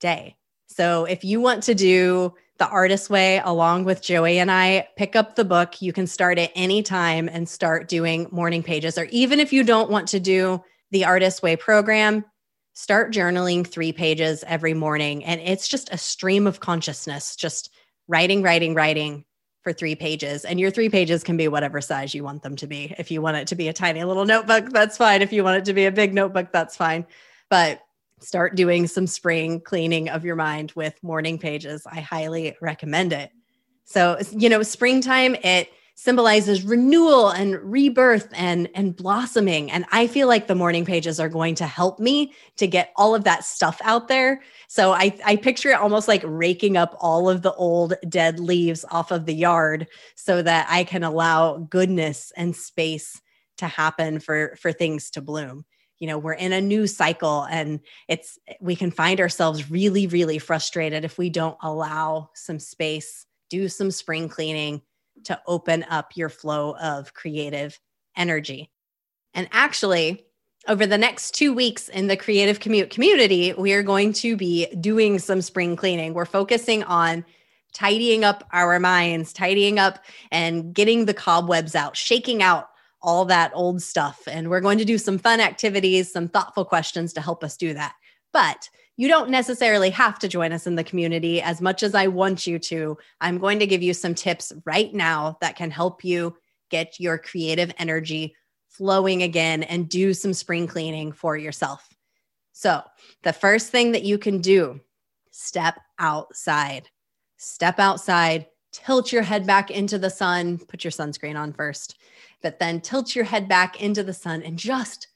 day. 0.00 0.36
So 0.68 1.04
if 1.04 1.24
you 1.24 1.40
want 1.40 1.64
to 1.64 1.74
do 1.74 2.34
the 2.62 2.68
artist 2.68 3.10
way 3.10 3.40
along 3.44 3.82
with 3.82 4.00
Joey 4.00 4.38
and 4.38 4.48
I, 4.48 4.86
pick 4.96 5.16
up 5.16 5.34
the 5.34 5.44
book. 5.44 5.82
You 5.82 5.92
can 5.92 6.06
start 6.06 6.38
at 6.38 6.52
any 6.54 6.80
time 6.80 7.28
and 7.28 7.48
start 7.48 7.88
doing 7.88 8.28
morning 8.30 8.62
pages. 8.62 8.96
Or 8.96 9.06
even 9.06 9.40
if 9.40 9.52
you 9.52 9.64
don't 9.64 9.90
want 9.90 10.06
to 10.10 10.20
do 10.20 10.62
the 10.92 11.04
artist 11.04 11.42
way 11.42 11.56
program, 11.56 12.24
start 12.72 13.12
journaling 13.12 13.66
three 13.66 13.90
pages 13.92 14.44
every 14.46 14.74
morning. 14.74 15.24
And 15.24 15.40
it's 15.40 15.66
just 15.66 15.92
a 15.92 15.98
stream 15.98 16.46
of 16.46 16.60
consciousness, 16.60 17.34
just 17.34 17.74
writing, 18.06 18.42
writing, 18.42 18.74
writing 18.74 19.24
for 19.64 19.72
three 19.72 19.96
pages. 19.96 20.44
And 20.44 20.60
your 20.60 20.70
three 20.70 20.88
pages 20.88 21.24
can 21.24 21.36
be 21.36 21.48
whatever 21.48 21.80
size 21.80 22.14
you 22.14 22.22
want 22.22 22.44
them 22.44 22.54
to 22.54 22.68
be. 22.68 22.94
If 22.96 23.10
you 23.10 23.20
want 23.22 23.38
it 23.38 23.48
to 23.48 23.56
be 23.56 23.66
a 23.66 23.72
tiny 23.72 24.04
little 24.04 24.24
notebook, 24.24 24.70
that's 24.70 24.96
fine. 24.96 25.20
If 25.20 25.32
you 25.32 25.42
want 25.42 25.56
it 25.56 25.64
to 25.64 25.74
be 25.74 25.86
a 25.86 25.90
big 25.90 26.14
notebook, 26.14 26.52
that's 26.52 26.76
fine. 26.76 27.06
But 27.50 27.82
start 28.22 28.54
doing 28.54 28.86
some 28.86 29.06
spring 29.06 29.60
cleaning 29.60 30.08
of 30.08 30.24
your 30.24 30.36
mind 30.36 30.72
with 30.74 31.02
morning 31.02 31.38
pages. 31.38 31.86
I 31.86 32.00
highly 32.00 32.56
recommend 32.60 33.12
it. 33.12 33.30
So, 33.84 34.18
you 34.30 34.48
know, 34.48 34.62
springtime, 34.62 35.34
it 35.42 35.68
symbolizes 35.94 36.62
renewal 36.62 37.28
and 37.30 37.54
rebirth 37.62 38.28
and 38.32 38.68
and 38.74 38.96
blossoming 38.96 39.70
and 39.70 39.84
i 39.92 40.06
feel 40.06 40.26
like 40.26 40.46
the 40.46 40.54
morning 40.54 40.84
pages 40.84 41.20
are 41.20 41.28
going 41.28 41.54
to 41.54 41.66
help 41.66 42.00
me 42.00 42.32
to 42.56 42.66
get 42.66 42.92
all 42.96 43.14
of 43.14 43.24
that 43.24 43.44
stuff 43.44 43.78
out 43.84 44.08
there 44.08 44.40
so 44.68 44.92
i 44.92 45.14
i 45.24 45.36
picture 45.36 45.70
it 45.70 45.78
almost 45.78 46.08
like 46.08 46.22
raking 46.24 46.78
up 46.78 46.96
all 46.98 47.28
of 47.28 47.42
the 47.42 47.52
old 47.54 47.94
dead 48.08 48.40
leaves 48.40 48.84
off 48.90 49.10
of 49.10 49.26
the 49.26 49.34
yard 49.34 49.86
so 50.14 50.40
that 50.40 50.66
i 50.70 50.82
can 50.82 51.04
allow 51.04 51.58
goodness 51.58 52.32
and 52.36 52.56
space 52.56 53.20
to 53.58 53.66
happen 53.66 54.18
for 54.18 54.56
for 54.58 54.72
things 54.72 55.10
to 55.10 55.20
bloom 55.20 55.64
you 56.02 56.08
know 56.08 56.18
we're 56.18 56.32
in 56.32 56.52
a 56.52 56.60
new 56.60 56.86
cycle 56.86 57.46
and 57.50 57.80
it's 58.08 58.38
we 58.60 58.76
can 58.76 58.90
find 58.90 59.20
ourselves 59.20 59.70
really 59.70 60.06
really 60.08 60.38
frustrated 60.38 61.04
if 61.04 61.16
we 61.16 61.30
don't 61.30 61.56
allow 61.62 62.28
some 62.34 62.58
space 62.58 63.24
do 63.52 63.68
some 63.68 63.90
spring 63.90 64.28
cleaning 64.28 64.82
to 65.24 65.40
open 65.46 65.84
up 65.90 66.16
your 66.16 66.30
flow 66.30 66.74
of 66.76 67.12
creative 67.14 67.78
energy. 68.16 68.70
And 69.34 69.48
actually, 69.52 70.24
over 70.68 70.86
the 70.86 70.98
next 70.98 71.32
two 71.34 71.52
weeks 71.52 71.88
in 71.88 72.06
the 72.06 72.16
Creative 72.16 72.60
Commute 72.60 72.90
community, 72.90 73.52
we 73.52 73.72
are 73.72 73.82
going 73.82 74.12
to 74.14 74.36
be 74.36 74.66
doing 74.80 75.18
some 75.18 75.42
spring 75.42 75.76
cleaning. 75.76 76.14
We're 76.14 76.24
focusing 76.24 76.82
on 76.84 77.24
tidying 77.74 78.24
up 78.24 78.44
our 78.52 78.78
minds, 78.78 79.32
tidying 79.32 79.78
up 79.78 79.98
and 80.30 80.74
getting 80.74 81.04
the 81.04 81.14
cobwebs 81.14 81.74
out, 81.74 81.96
shaking 81.96 82.42
out 82.42 82.68
all 83.02 83.24
that 83.26 83.52
old 83.54 83.82
stuff. 83.82 84.22
And 84.26 84.48
we're 84.48 84.60
going 84.60 84.78
to 84.78 84.84
do 84.84 84.98
some 84.98 85.18
fun 85.18 85.40
activities, 85.40 86.12
some 86.12 86.28
thoughtful 86.28 86.64
questions 86.64 87.12
to 87.14 87.20
help 87.20 87.42
us 87.42 87.56
do 87.56 87.74
that. 87.74 87.94
But 88.32 88.68
you 88.96 89.08
don't 89.08 89.30
necessarily 89.30 89.90
have 89.90 90.18
to 90.20 90.28
join 90.28 90.52
us 90.52 90.66
in 90.66 90.74
the 90.74 90.84
community 90.84 91.40
as 91.42 91.60
much 91.60 91.82
as 91.82 91.94
I 91.94 92.06
want 92.06 92.46
you 92.46 92.58
to. 92.58 92.98
I'm 93.20 93.38
going 93.38 93.58
to 93.58 93.66
give 93.66 93.82
you 93.82 93.94
some 93.94 94.14
tips 94.14 94.52
right 94.64 94.92
now 94.92 95.38
that 95.40 95.56
can 95.56 95.70
help 95.70 96.04
you 96.04 96.36
get 96.70 97.00
your 97.00 97.18
creative 97.18 97.72
energy 97.78 98.34
flowing 98.68 99.22
again 99.22 99.62
and 99.62 99.88
do 99.88 100.14
some 100.14 100.32
spring 100.32 100.66
cleaning 100.66 101.12
for 101.12 101.36
yourself. 101.36 101.88
So, 102.52 102.82
the 103.22 103.32
first 103.32 103.70
thing 103.70 103.92
that 103.92 104.04
you 104.04 104.18
can 104.18 104.40
do, 104.40 104.80
step 105.30 105.78
outside. 105.98 106.88
Step 107.38 107.78
outside, 107.78 108.46
tilt 108.72 109.12
your 109.12 109.22
head 109.22 109.46
back 109.46 109.70
into 109.70 109.98
the 109.98 110.10
sun, 110.10 110.58
put 110.58 110.84
your 110.84 110.90
sunscreen 110.90 111.38
on 111.38 111.52
first, 111.52 111.98
but 112.42 112.58
then 112.58 112.80
tilt 112.80 113.14
your 113.14 113.24
head 113.24 113.48
back 113.48 113.80
into 113.80 114.02
the 114.02 114.14
sun 114.14 114.42
and 114.42 114.58
just 114.58 115.08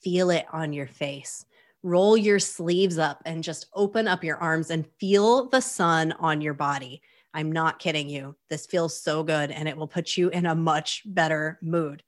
feel 0.00 0.30
it 0.30 0.46
on 0.52 0.72
your 0.72 0.86
face 0.86 1.44
roll 1.86 2.16
your 2.16 2.40
sleeves 2.40 2.98
up 2.98 3.22
and 3.26 3.44
just 3.44 3.66
open 3.72 4.08
up 4.08 4.24
your 4.24 4.36
arms 4.38 4.70
and 4.70 4.86
feel 4.98 5.48
the 5.48 5.60
sun 5.60 6.10
on 6.18 6.40
your 6.40 6.52
body. 6.52 7.00
I'm 7.32 7.52
not 7.52 7.78
kidding 7.78 8.08
you. 8.08 8.34
This 8.48 8.66
feels 8.66 9.00
so 9.00 9.22
good 9.22 9.52
and 9.52 9.68
it 9.68 9.76
will 9.76 9.86
put 9.86 10.16
you 10.16 10.28
in 10.30 10.46
a 10.46 10.54
much 10.54 11.02
better 11.06 11.60
mood. 11.62 12.02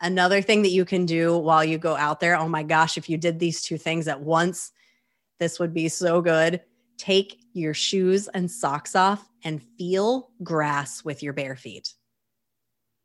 Another 0.00 0.40
thing 0.40 0.62
that 0.62 0.70
you 0.70 0.84
can 0.84 1.04
do 1.04 1.36
while 1.36 1.64
you 1.64 1.78
go 1.78 1.96
out 1.96 2.20
there, 2.20 2.38
oh 2.38 2.48
my 2.48 2.62
gosh, 2.62 2.96
if 2.96 3.10
you 3.10 3.16
did 3.16 3.40
these 3.40 3.60
two 3.62 3.76
things 3.76 4.06
at 4.06 4.20
once, 4.20 4.70
this 5.40 5.58
would 5.58 5.74
be 5.74 5.88
so 5.88 6.20
good. 6.20 6.60
Take 6.96 7.40
your 7.52 7.74
shoes 7.74 8.28
and 8.28 8.50
socks 8.50 8.94
off 8.94 9.28
and 9.42 9.62
feel 9.78 10.30
grass 10.42 11.04
with 11.04 11.22
your 11.22 11.32
bare 11.32 11.56
feet. 11.56 11.94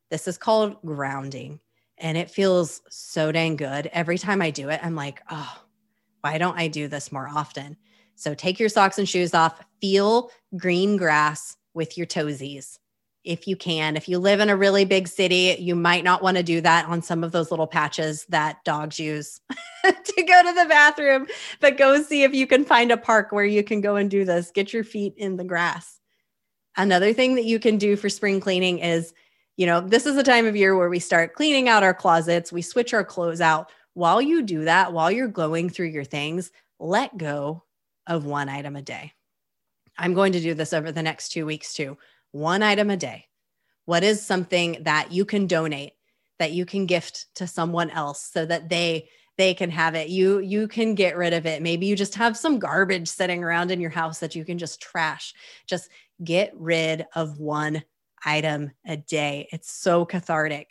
This 0.09 0.27
is 0.27 0.37
called 0.37 0.81
grounding 0.83 1.59
and 1.97 2.17
it 2.17 2.31
feels 2.31 2.81
so 2.89 3.31
dang 3.31 3.55
good. 3.55 3.87
Every 3.93 4.17
time 4.17 4.41
I 4.41 4.51
do 4.51 4.69
it, 4.69 4.79
I'm 4.83 4.95
like, 4.95 5.21
oh, 5.29 5.63
why 6.21 6.37
don't 6.37 6.57
I 6.57 6.67
do 6.67 6.87
this 6.87 7.11
more 7.11 7.27
often? 7.27 7.77
So 8.15 8.33
take 8.33 8.59
your 8.59 8.69
socks 8.69 8.97
and 8.97 9.07
shoes 9.07 9.33
off, 9.33 9.61
feel 9.81 10.31
green 10.57 10.97
grass 10.97 11.55
with 11.73 11.97
your 11.97 12.07
toesies 12.07 12.79
if 13.23 13.47
you 13.47 13.55
can. 13.55 13.97
If 13.97 14.07
you 14.07 14.17
live 14.17 14.39
in 14.39 14.49
a 14.49 14.55
really 14.55 14.85
big 14.85 15.07
city, 15.07 15.55
you 15.59 15.75
might 15.75 16.03
not 16.03 16.23
want 16.23 16.37
to 16.37 16.43
do 16.43 16.61
that 16.61 16.85
on 16.85 17.01
some 17.01 17.23
of 17.23 17.31
those 17.31 17.51
little 17.51 17.67
patches 17.67 18.25
that 18.29 18.63
dogs 18.63 18.99
use 18.99 19.41
to 19.83 20.23
go 20.23 20.43
to 20.43 20.53
the 20.53 20.65
bathroom, 20.69 21.27
but 21.59 21.77
go 21.77 22.01
see 22.01 22.23
if 22.23 22.33
you 22.33 22.47
can 22.47 22.63
find 22.63 22.91
a 22.91 22.97
park 22.97 23.31
where 23.31 23.45
you 23.45 23.63
can 23.63 23.81
go 23.81 23.97
and 23.97 24.09
do 24.09 24.25
this. 24.25 24.51
Get 24.51 24.73
your 24.73 24.83
feet 24.83 25.13
in 25.17 25.35
the 25.35 25.43
grass. 25.43 25.99
Another 26.77 27.13
thing 27.13 27.35
that 27.35 27.45
you 27.45 27.59
can 27.59 27.77
do 27.77 27.95
for 27.95 28.09
spring 28.09 28.39
cleaning 28.39 28.79
is, 28.79 29.13
you 29.57 29.65
know, 29.65 29.81
this 29.81 30.05
is 30.05 30.15
the 30.15 30.23
time 30.23 30.45
of 30.45 30.55
year 30.55 30.77
where 30.77 30.89
we 30.89 30.99
start 30.99 31.33
cleaning 31.33 31.67
out 31.67 31.83
our 31.83 31.93
closets, 31.93 32.51
we 32.51 32.61
switch 32.61 32.93
our 32.93 33.03
clothes 33.03 33.41
out 33.41 33.71
while 33.93 34.21
you 34.21 34.43
do 34.43 34.63
that, 34.63 34.93
while 34.93 35.11
you're 35.11 35.27
going 35.27 35.69
through 35.69 35.87
your 35.87 36.05
things, 36.05 36.51
let 36.79 37.17
go 37.17 37.63
of 38.07 38.25
one 38.25 38.47
item 38.47 38.77
a 38.77 38.81
day. 38.81 39.11
I'm 39.97 40.13
going 40.13 40.31
to 40.31 40.39
do 40.39 40.53
this 40.53 40.71
over 40.71 40.91
the 40.91 41.03
next 41.03 41.29
two 41.29 41.45
weeks 41.45 41.73
too. 41.73 41.97
One 42.31 42.63
item 42.63 42.89
a 42.89 42.97
day. 42.97 43.25
What 43.85 44.03
is 44.03 44.25
something 44.25 44.83
that 44.83 45.11
you 45.11 45.25
can 45.25 45.47
donate, 45.47 45.93
that 46.37 46.51
you 46.51 46.65
can 46.65 46.85
gift 46.85 47.25
to 47.35 47.47
someone 47.47 47.89
else 47.89 48.29
so 48.31 48.45
that 48.45 48.69
they 48.69 49.09
they 49.37 49.53
can 49.53 49.71
have 49.71 49.95
it. 49.95 50.09
You 50.09 50.39
you 50.39 50.67
can 50.67 50.95
get 50.95 51.15
rid 51.15 51.33
of 51.33 51.45
it. 51.45 51.61
Maybe 51.61 51.85
you 51.85 51.95
just 51.95 52.15
have 52.15 52.35
some 52.35 52.59
garbage 52.59 53.07
sitting 53.07 53.41
around 53.41 53.71
in 53.71 53.79
your 53.79 53.89
house 53.89 54.19
that 54.19 54.35
you 54.35 54.43
can 54.43 54.57
just 54.57 54.81
trash. 54.81 55.33
Just 55.65 55.89
get 56.23 56.51
rid 56.55 57.05
of 57.15 57.39
one 57.39 57.83
item 58.25 58.71
a 58.85 58.97
day. 58.97 59.47
It's 59.53 59.71
so 59.71 60.05
cathartic. 60.05 60.69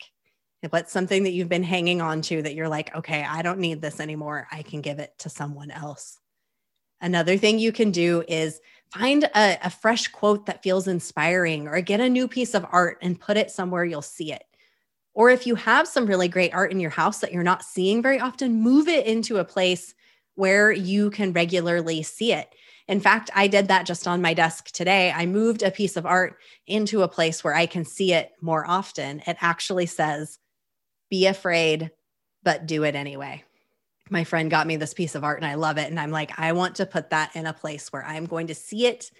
What's 0.69 0.91
something 0.91 1.23
that 1.23 1.31
you've 1.31 1.49
been 1.49 1.63
hanging 1.63 2.01
on 2.01 2.21
to 2.23 2.41
that 2.41 2.53
you're 2.53 2.69
like, 2.69 2.95
okay, 2.95 3.25
I 3.27 3.41
don't 3.41 3.59
need 3.59 3.81
this 3.81 3.99
anymore. 3.99 4.47
I 4.51 4.61
can 4.61 4.81
give 4.81 4.99
it 4.99 5.13
to 5.19 5.29
someone 5.29 5.71
else. 5.71 6.19
Another 7.01 7.37
thing 7.37 7.59
you 7.59 7.71
can 7.71 7.91
do 7.91 8.23
is 8.27 8.59
find 8.93 9.23
a, 9.23 9.57
a, 9.63 9.69
fresh 9.69 10.07
quote 10.07 10.45
that 10.47 10.63
feels 10.63 10.87
inspiring 10.87 11.67
or 11.67 11.79
get 11.81 11.99
a 11.99 12.09
new 12.09 12.27
piece 12.27 12.53
of 12.53 12.65
art 12.71 12.97
and 13.01 13.19
put 13.19 13.37
it 13.37 13.51
somewhere 13.51 13.85
you'll 13.85 14.01
see 14.01 14.33
it. 14.33 14.43
Or 15.13 15.29
if 15.29 15.45
you 15.45 15.55
have 15.55 15.87
some 15.87 16.05
really 16.05 16.27
great 16.27 16.53
art 16.53 16.71
in 16.71 16.79
your 16.79 16.89
house 16.89 17.19
that 17.19 17.31
you're 17.31 17.43
not 17.43 17.63
seeing 17.63 18.01
very 18.01 18.19
often, 18.19 18.61
move 18.61 18.87
it 18.87 19.05
into 19.05 19.37
a 19.37 19.45
place 19.45 19.93
where 20.35 20.71
you 20.71 21.11
can 21.11 21.33
regularly 21.33 22.03
see 22.03 22.33
it. 22.33 22.53
In 22.87 22.99
fact, 22.99 23.29
I 23.35 23.47
did 23.47 23.67
that 23.67 23.85
just 23.85 24.07
on 24.07 24.21
my 24.21 24.33
desk 24.33 24.71
today. 24.71 25.11
I 25.11 25.25
moved 25.25 25.61
a 25.61 25.71
piece 25.71 25.95
of 25.95 26.05
art 26.05 26.37
into 26.65 27.03
a 27.03 27.07
place 27.07 27.43
where 27.43 27.53
I 27.53 27.67
can 27.67 27.85
see 27.85 28.13
it 28.13 28.31
more 28.41 28.65
often. 28.67 29.21
It 29.27 29.37
actually 29.41 29.85
says, 29.85 30.39
be 31.09 31.27
afraid, 31.27 31.91
but 32.41 32.65
do 32.65 32.83
it 32.83 32.95
anyway. 32.95 33.43
My 34.09 34.23
friend 34.23 34.49
got 34.49 34.67
me 34.67 34.75
this 34.75 34.93
piece 34.93 35.15
of 35.15 35.23
art 35.23 35.39
and 35.39 35.45
I 35.45 35.55
love 35.55 35.77
it. 35.77 35.89
And 35.89 35.99
I'm 35.99 36.11
like, 36.11 36.37
I 36.37 36.51
want 36.53 36.75
to 36.75 36.85
put 36.85 37.11
that 37.11 37.35
in 37.35 37.45
a 37.45 37.53
place 37.53 37.91
where 37.91 38.03
I'm 38.03 38.25
going 38.25 38.47
to 38.47 38.55
see 38.55 38.87
it 38.87 39.11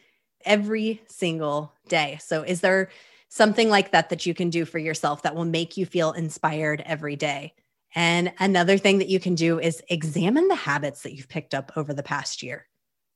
every 0.45 1.01
single 1.07 1.73
day. 1.87 2.17
So, 2.21 2.43
is 2.43 2.61
there 2.61 2.89
something 3.27 3.69
like 3.69 3.91
that 3.91 4.09
that 4.09 4.25
you 4.25 4.33
can 4.33 4.49
do 4.49 4.65
for 4.65 4.79
yourself 4.79 5.21
that 5.23 5.35
will 5.35 5.45
make 5.45 5.77
you 5.77 5.85
feel 5.85 6.11
inspired 6.13 6.81
every 6.85 7.15
day? 7.15 7.53
And 7.95 8.33
another 8.39 8.77
thing 8.77 8.99
that 8.99 9.09
you 9.09 9.19
can 9.19 9.35
do 9.35 9.59
is 9.59 9.81
examine 9.89 10.47
the 10.47 10.55
habits 10.55 11.01
that 11.03 11.15
you've 11.15 11.29
picked 11.29 11.53
up 11.53 11.71
over 11.75 11.93
the 11.93 12.03
past 12.03 12.43
year. 12.43 12.67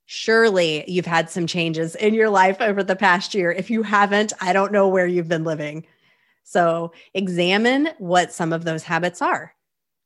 Surely 0.06 0.84
you've 0.90 1.06
had 1.06 1.30
some 1.30 1.48
changes 1.48 1.96
in 1.96 2.14
your 2.14 2.30
life 2.30 2.58
over 2.60 2.84
the 2.84 2.96
past 2.96 3.34
year. 3.34 3.52
If 3.52 3.70
you 3.70 3.84
haven't, 3.84 4.34
I 4.42 4.52
don't 4.52 4.72
know 4.72 4.88
where 4.88 5.08
you've 5.08 5.30
been 5.30 5.44
living. 5.44 5.86
So 6.44 6.92
examine 7.14 7.90
what 8.00 8.34
some 8.34 8.52
of 8.52 8.66
those 8.66 8.84
habits 8.84 9.22
are. 9.22 9.56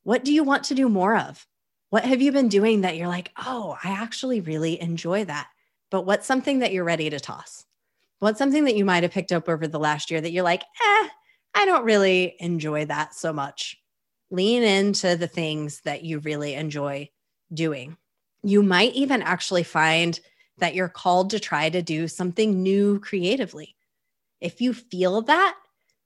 What 0.04 0.24
do 0.24 0.34
you 0.34 0.44
want 0.44 0.66
to 0.66 0.76
do 0.76 0.88
more 0.88 1.18
of? 1.18 1.46
What 1.90 2.06
have 2.06 2.22
you 2.22 2.32
been 2.32 2.50
doing 2.50 2.82
that 2.82 2.98
you're 2.98 3.08
like, 3.08 3.32
oh, 3.38 3.78
I 3.84 3.92
actually 3.92 4.42
really 4.42 4.80
enjoy 4.82 5.26
that? 5.26 5.48
But 5.90 6.06
what's 6.06 6.28
something 6.28 6.60
that 6.60 6.74
you're 6.74 6.84
ready 6.84 7.10
to 7.10 7.20
toss? 7.20 7.66
What's 8.20 8.40
something 8.40 8.66
that 8.66 8.76
you 8.76 8.84
might 8.84 9.04
have 9.04 9.12
picked 9.12 9.32
up 9.32 9.48
over 9.48 9.68
the 9.68 9.80
last 9.80 10.12
year 10.12 10.20
that 10.20 10.32
you're 10.32 10.44
like, 10.44 10.62
eh, 10.62 11.08
I 11.54 11.66
don't 11.66 11.86
really 11.86 12.36
enjoy 12.40 12.86
that 12.86 13.14
so 13.14 13.32
much? 13.32 13.78
Lean 14.30 14.64
into 14.64 15.16
the 15.16 15.28
things 15.28 15.82
that 15.82 16.04
you 16.04 16.20
really 16.20 16.56
enjoy 16.56 17.10
doing. 17.54 17.96
You 18.44 18.64
might 18.64 18.94
even 18.94 19.22
actually 19.22 19.64
find 19.64 20.20
that 20.58 20.76
you're 20.76 20.90
called 20.90 21.30
to 21.30 21.40
try 21.40 21.70
to 21.70 21.82
do 21.82 22.08
something 22.08 22.62
new 22.62 23.00
creatively. 23.00 23.76
If 24.42 24.60
you 24.60 24.74
feel 24.74 25.22
that, 25.24 25.56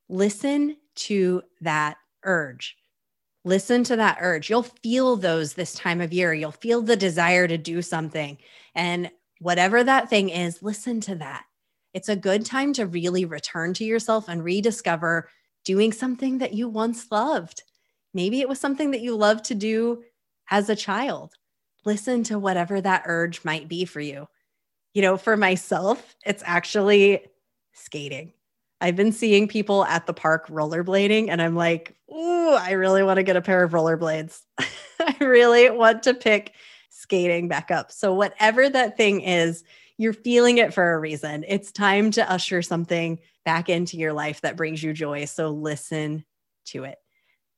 listen 0.10 0.78
to 0.96 1.42
that 1.62 1.98
urge. 2.24 2.76
Listen 3.44 3.84
to 3.86 3.96
that 3.96 4.18
urge. 4.22 4.50
You'll 4.50 4.64
feel 4.64 5.16
those 5.16 5.54
this 5.54 5.74
time 5.74 6.00
of 6.00 6.14
year. 6.14 6.34
You'll 6.34 6.52
feel 6.52 6.82
the 6.82 6.96
desire 6.96 7.48
to 7.48 7.58
do 7.58 7.82
something. 7.82 8.38
And 8.76 9.10
whatever 9.40 9.84
that 9.84 10.10
thing 10.10 10.30
is, 10.30 10.62
listen 10.62 11.02
to 11.02 11.16
that. 11.16 11.46
It's 11.94 12.10
a 12.10 12.16
good 12.16 12.46
time 12.46 12.72
to 12.74 12.86
really 12.86 13.26
return 13.26 13.74
to 13.76 13.84
yourself 13.84 14.30
and 14.30 14.44
rediscover 14.44 15.28
doing 15.66 15.92
something 15.92 16.38
that 16.38 16.54
you 16.54 16.70
once 16.70 17.12
loved. 17.12 17.64
Maybe 18.14 18.42
it 18.42 18.50
was 18.50 18.60
something 18.60 18.92
that 18.92 19.02
you 19.02 19.16
loved 19.16 19.46
to 19.46 19.56
do 19.56 20.04
as 20.50 20.70
a 20.70 20.76
child. 20.76 21.34
Listen 21.84 22.24
to 22.24 22.38
whatever 22.38 22.80
that 22.80 23.04
urge 23.06 23.44
might 23.44 23.68
be 23.68 23.86
for 23.86 24.00
you. 24.00 24.28
You 24.94 25.02
know, 25.02 25.18
for 25.18 25.36
myself, 25.36 26.16
it's 26.26 26.44
actually 26.46 27.26
skating. 27.74 28.34
I've 28.82 28.96
been 28.96 29.12
seeing 29.12 29.48
people 29.48 29.86
at 29.86 30.08
the 30.08 30.14
park 30.14 30.48
rollerblading, 30.48 31.30
and 31.30 31.42
I'm 31.42 31.56
like, 31.56 31.96
ooh, 32.12 32.54
I 32.54 32.72
really 32.72 33.04
want 33.04 33.18
to 33.18 33.24
get 33.24 33.36
a 33.36 33.42
pair 33.42 33.64
of 33.64 33.72
rollerblades. 33.72 34.42
I 35.00 35.16
really 35.22 35.70
want 35.70 36.04
to 36.04 36.16
pick 36.16 36.54
skating 36.90 37.48
back 37.48 37.70
up. 37.70 37.92
So, 37.92 38.14
whatever 38.14 38.68
that 38.68 38.98
thing 38.98 39.22
is, 39.22 39.64
you're 39.98 40.14
feeling 40.14 40.58
it 40.58 40.74
for 40.74 40.94
a 40.94 41.00
reason. 41.00 41.46
It's 41.48 41.72
time 41.72 42.10
to 42.12 42.30
usher 42.30 42.64
something 42.64 43.20
back 43.46 43.70
into 43.70 43.98
your 43.98 44.14
life 44.14 44.42
that 44.42 44.58
brings 44.58 44.82
you 44.82 44.94
joy. 44.94 45.26
So, 45.26 45.52
listen 45.52 46.26
to 46.66 46.84
it. 46.84 46.98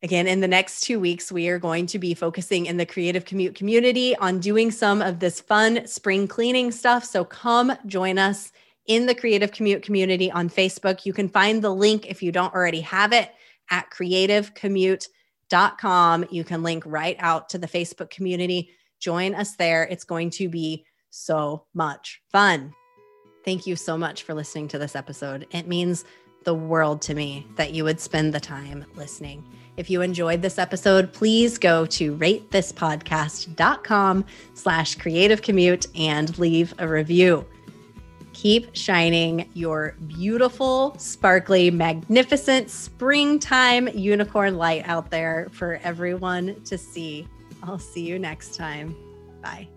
Again, 0.01 0.27
in 0.27 0.41
the 0.41 0.49
next 0.49 0.81
two 0.81 0.99
weeks, 0.99 1.31
we 1.31 1.47
are 1.47 1.59
going 1.59 1.85
to 1.87 1.99
be 1.99 2.13
focusing 2.13 2.65
in 2.65 2.75
the 2.75 2.85
Creative 2.85 3.23
Commute 3.23 3.55
community 3.55 4.13
on 4.17 4.39
doing 4.39 4.69
some 4.69 5.01
of 5.01 5.19
this 5.19 5.39
fun 5.39 5.87
spring 5.87 6.27
cleaning 6.27 6.71
stuff. 6.71 7.05
So, 7.05 7.23
come 7.23 7.71
join 7.85 8.17
us 8.17 8.51
in 8.87 9.05
the 9.05 9.15
Creative 9.15 9.51
Commute 9.51 9.83
community 9.83 10.31
on 10.31 10.49
Facebook. 10.49 11.05
You 11.05 11.13
can 11.13 11.29
find 11.29 11.63
the 11.63 11.73
link 11.73 12.09
if 12.09 12.23
you 12.23 12.31
don't 12.31 12.53
already 12.53 12.81
have 12.81 13.13
it 13.13 13.31
at 13.69 13.89
creativecommute.com. 13.91 16.25
You 16.29 16.43
can 16.43 16.63
link 16.63 16.83
right 16.85 17.15
out 17.19 17.47
to 17.49 17.57
the 17.57 17.67
Facebook 17.67 18.09
community. 18.09 18.71
Join 18.99 19.33
us 19.35 19.55
there. 19.55 19.83
It's 19.83 20.03
going 20.03 20.31
to 20.31 20.49
be 20.49 20.83
so 21.09 21.65
much 21.73 22.21
fun. 22.31 22.73
Thank 23.45 23.65
you 23.67 23.75
so 23.75 23.97
much 23.97 24.23
for 24.23 24.33
listening 24.33 24.69
to 24.69 24.79
this 24.79 24.95
episode. 24.95 25.45
It 25.51 25.67
means 25.67 26.05
the 26.43 26.53
world 26.53 27.01
to 27.03 27.13
me 27.13 27.47
that 27.55 27.73
you 27.73 27.83
would 27.83 27.99
spend 27.99 28.33
the 28.33 28.39
time 28.39 28.85
listening. 28.95 29.45
If 29.75 29.89
you 29.89 30.01
enjoyed 30.01 30.41
this 30.41 30.57
episode, 30.59 31.11
please 31.13 31.57
go 31.57 31.85
to 31.87 32.15
ratethispodcast.com 32.17 34.25
slash 34.53 34.95
creative 34.95 35.41
commute 35.41 35.87
and 35.95 36.37
leave 36.37 36.73
a 36.77 36.87
review. 36.87 37.45
Keep 38.33 38.75
shining 38.75 39.49
your 39.53 39.95
beautiful, 40.07 40.95
sparkly, 40.97 41.71
magnificent 41.71 42.69
springtime 42.69 43.87
unicorn 43.89 44.57
light 44.57 44.83
out 44.87 45.09
there 45.09 45.47
for 45.51 45.79
everyone 45.83 46.61
to 46.65 46.77
see. 46.77 47.27
I'll 47.61 47.79
see 47.79 48.05
you 48.05 48.19
next 48.19 48.55
time. 48.55 48.95
Bye. 49.41 49.69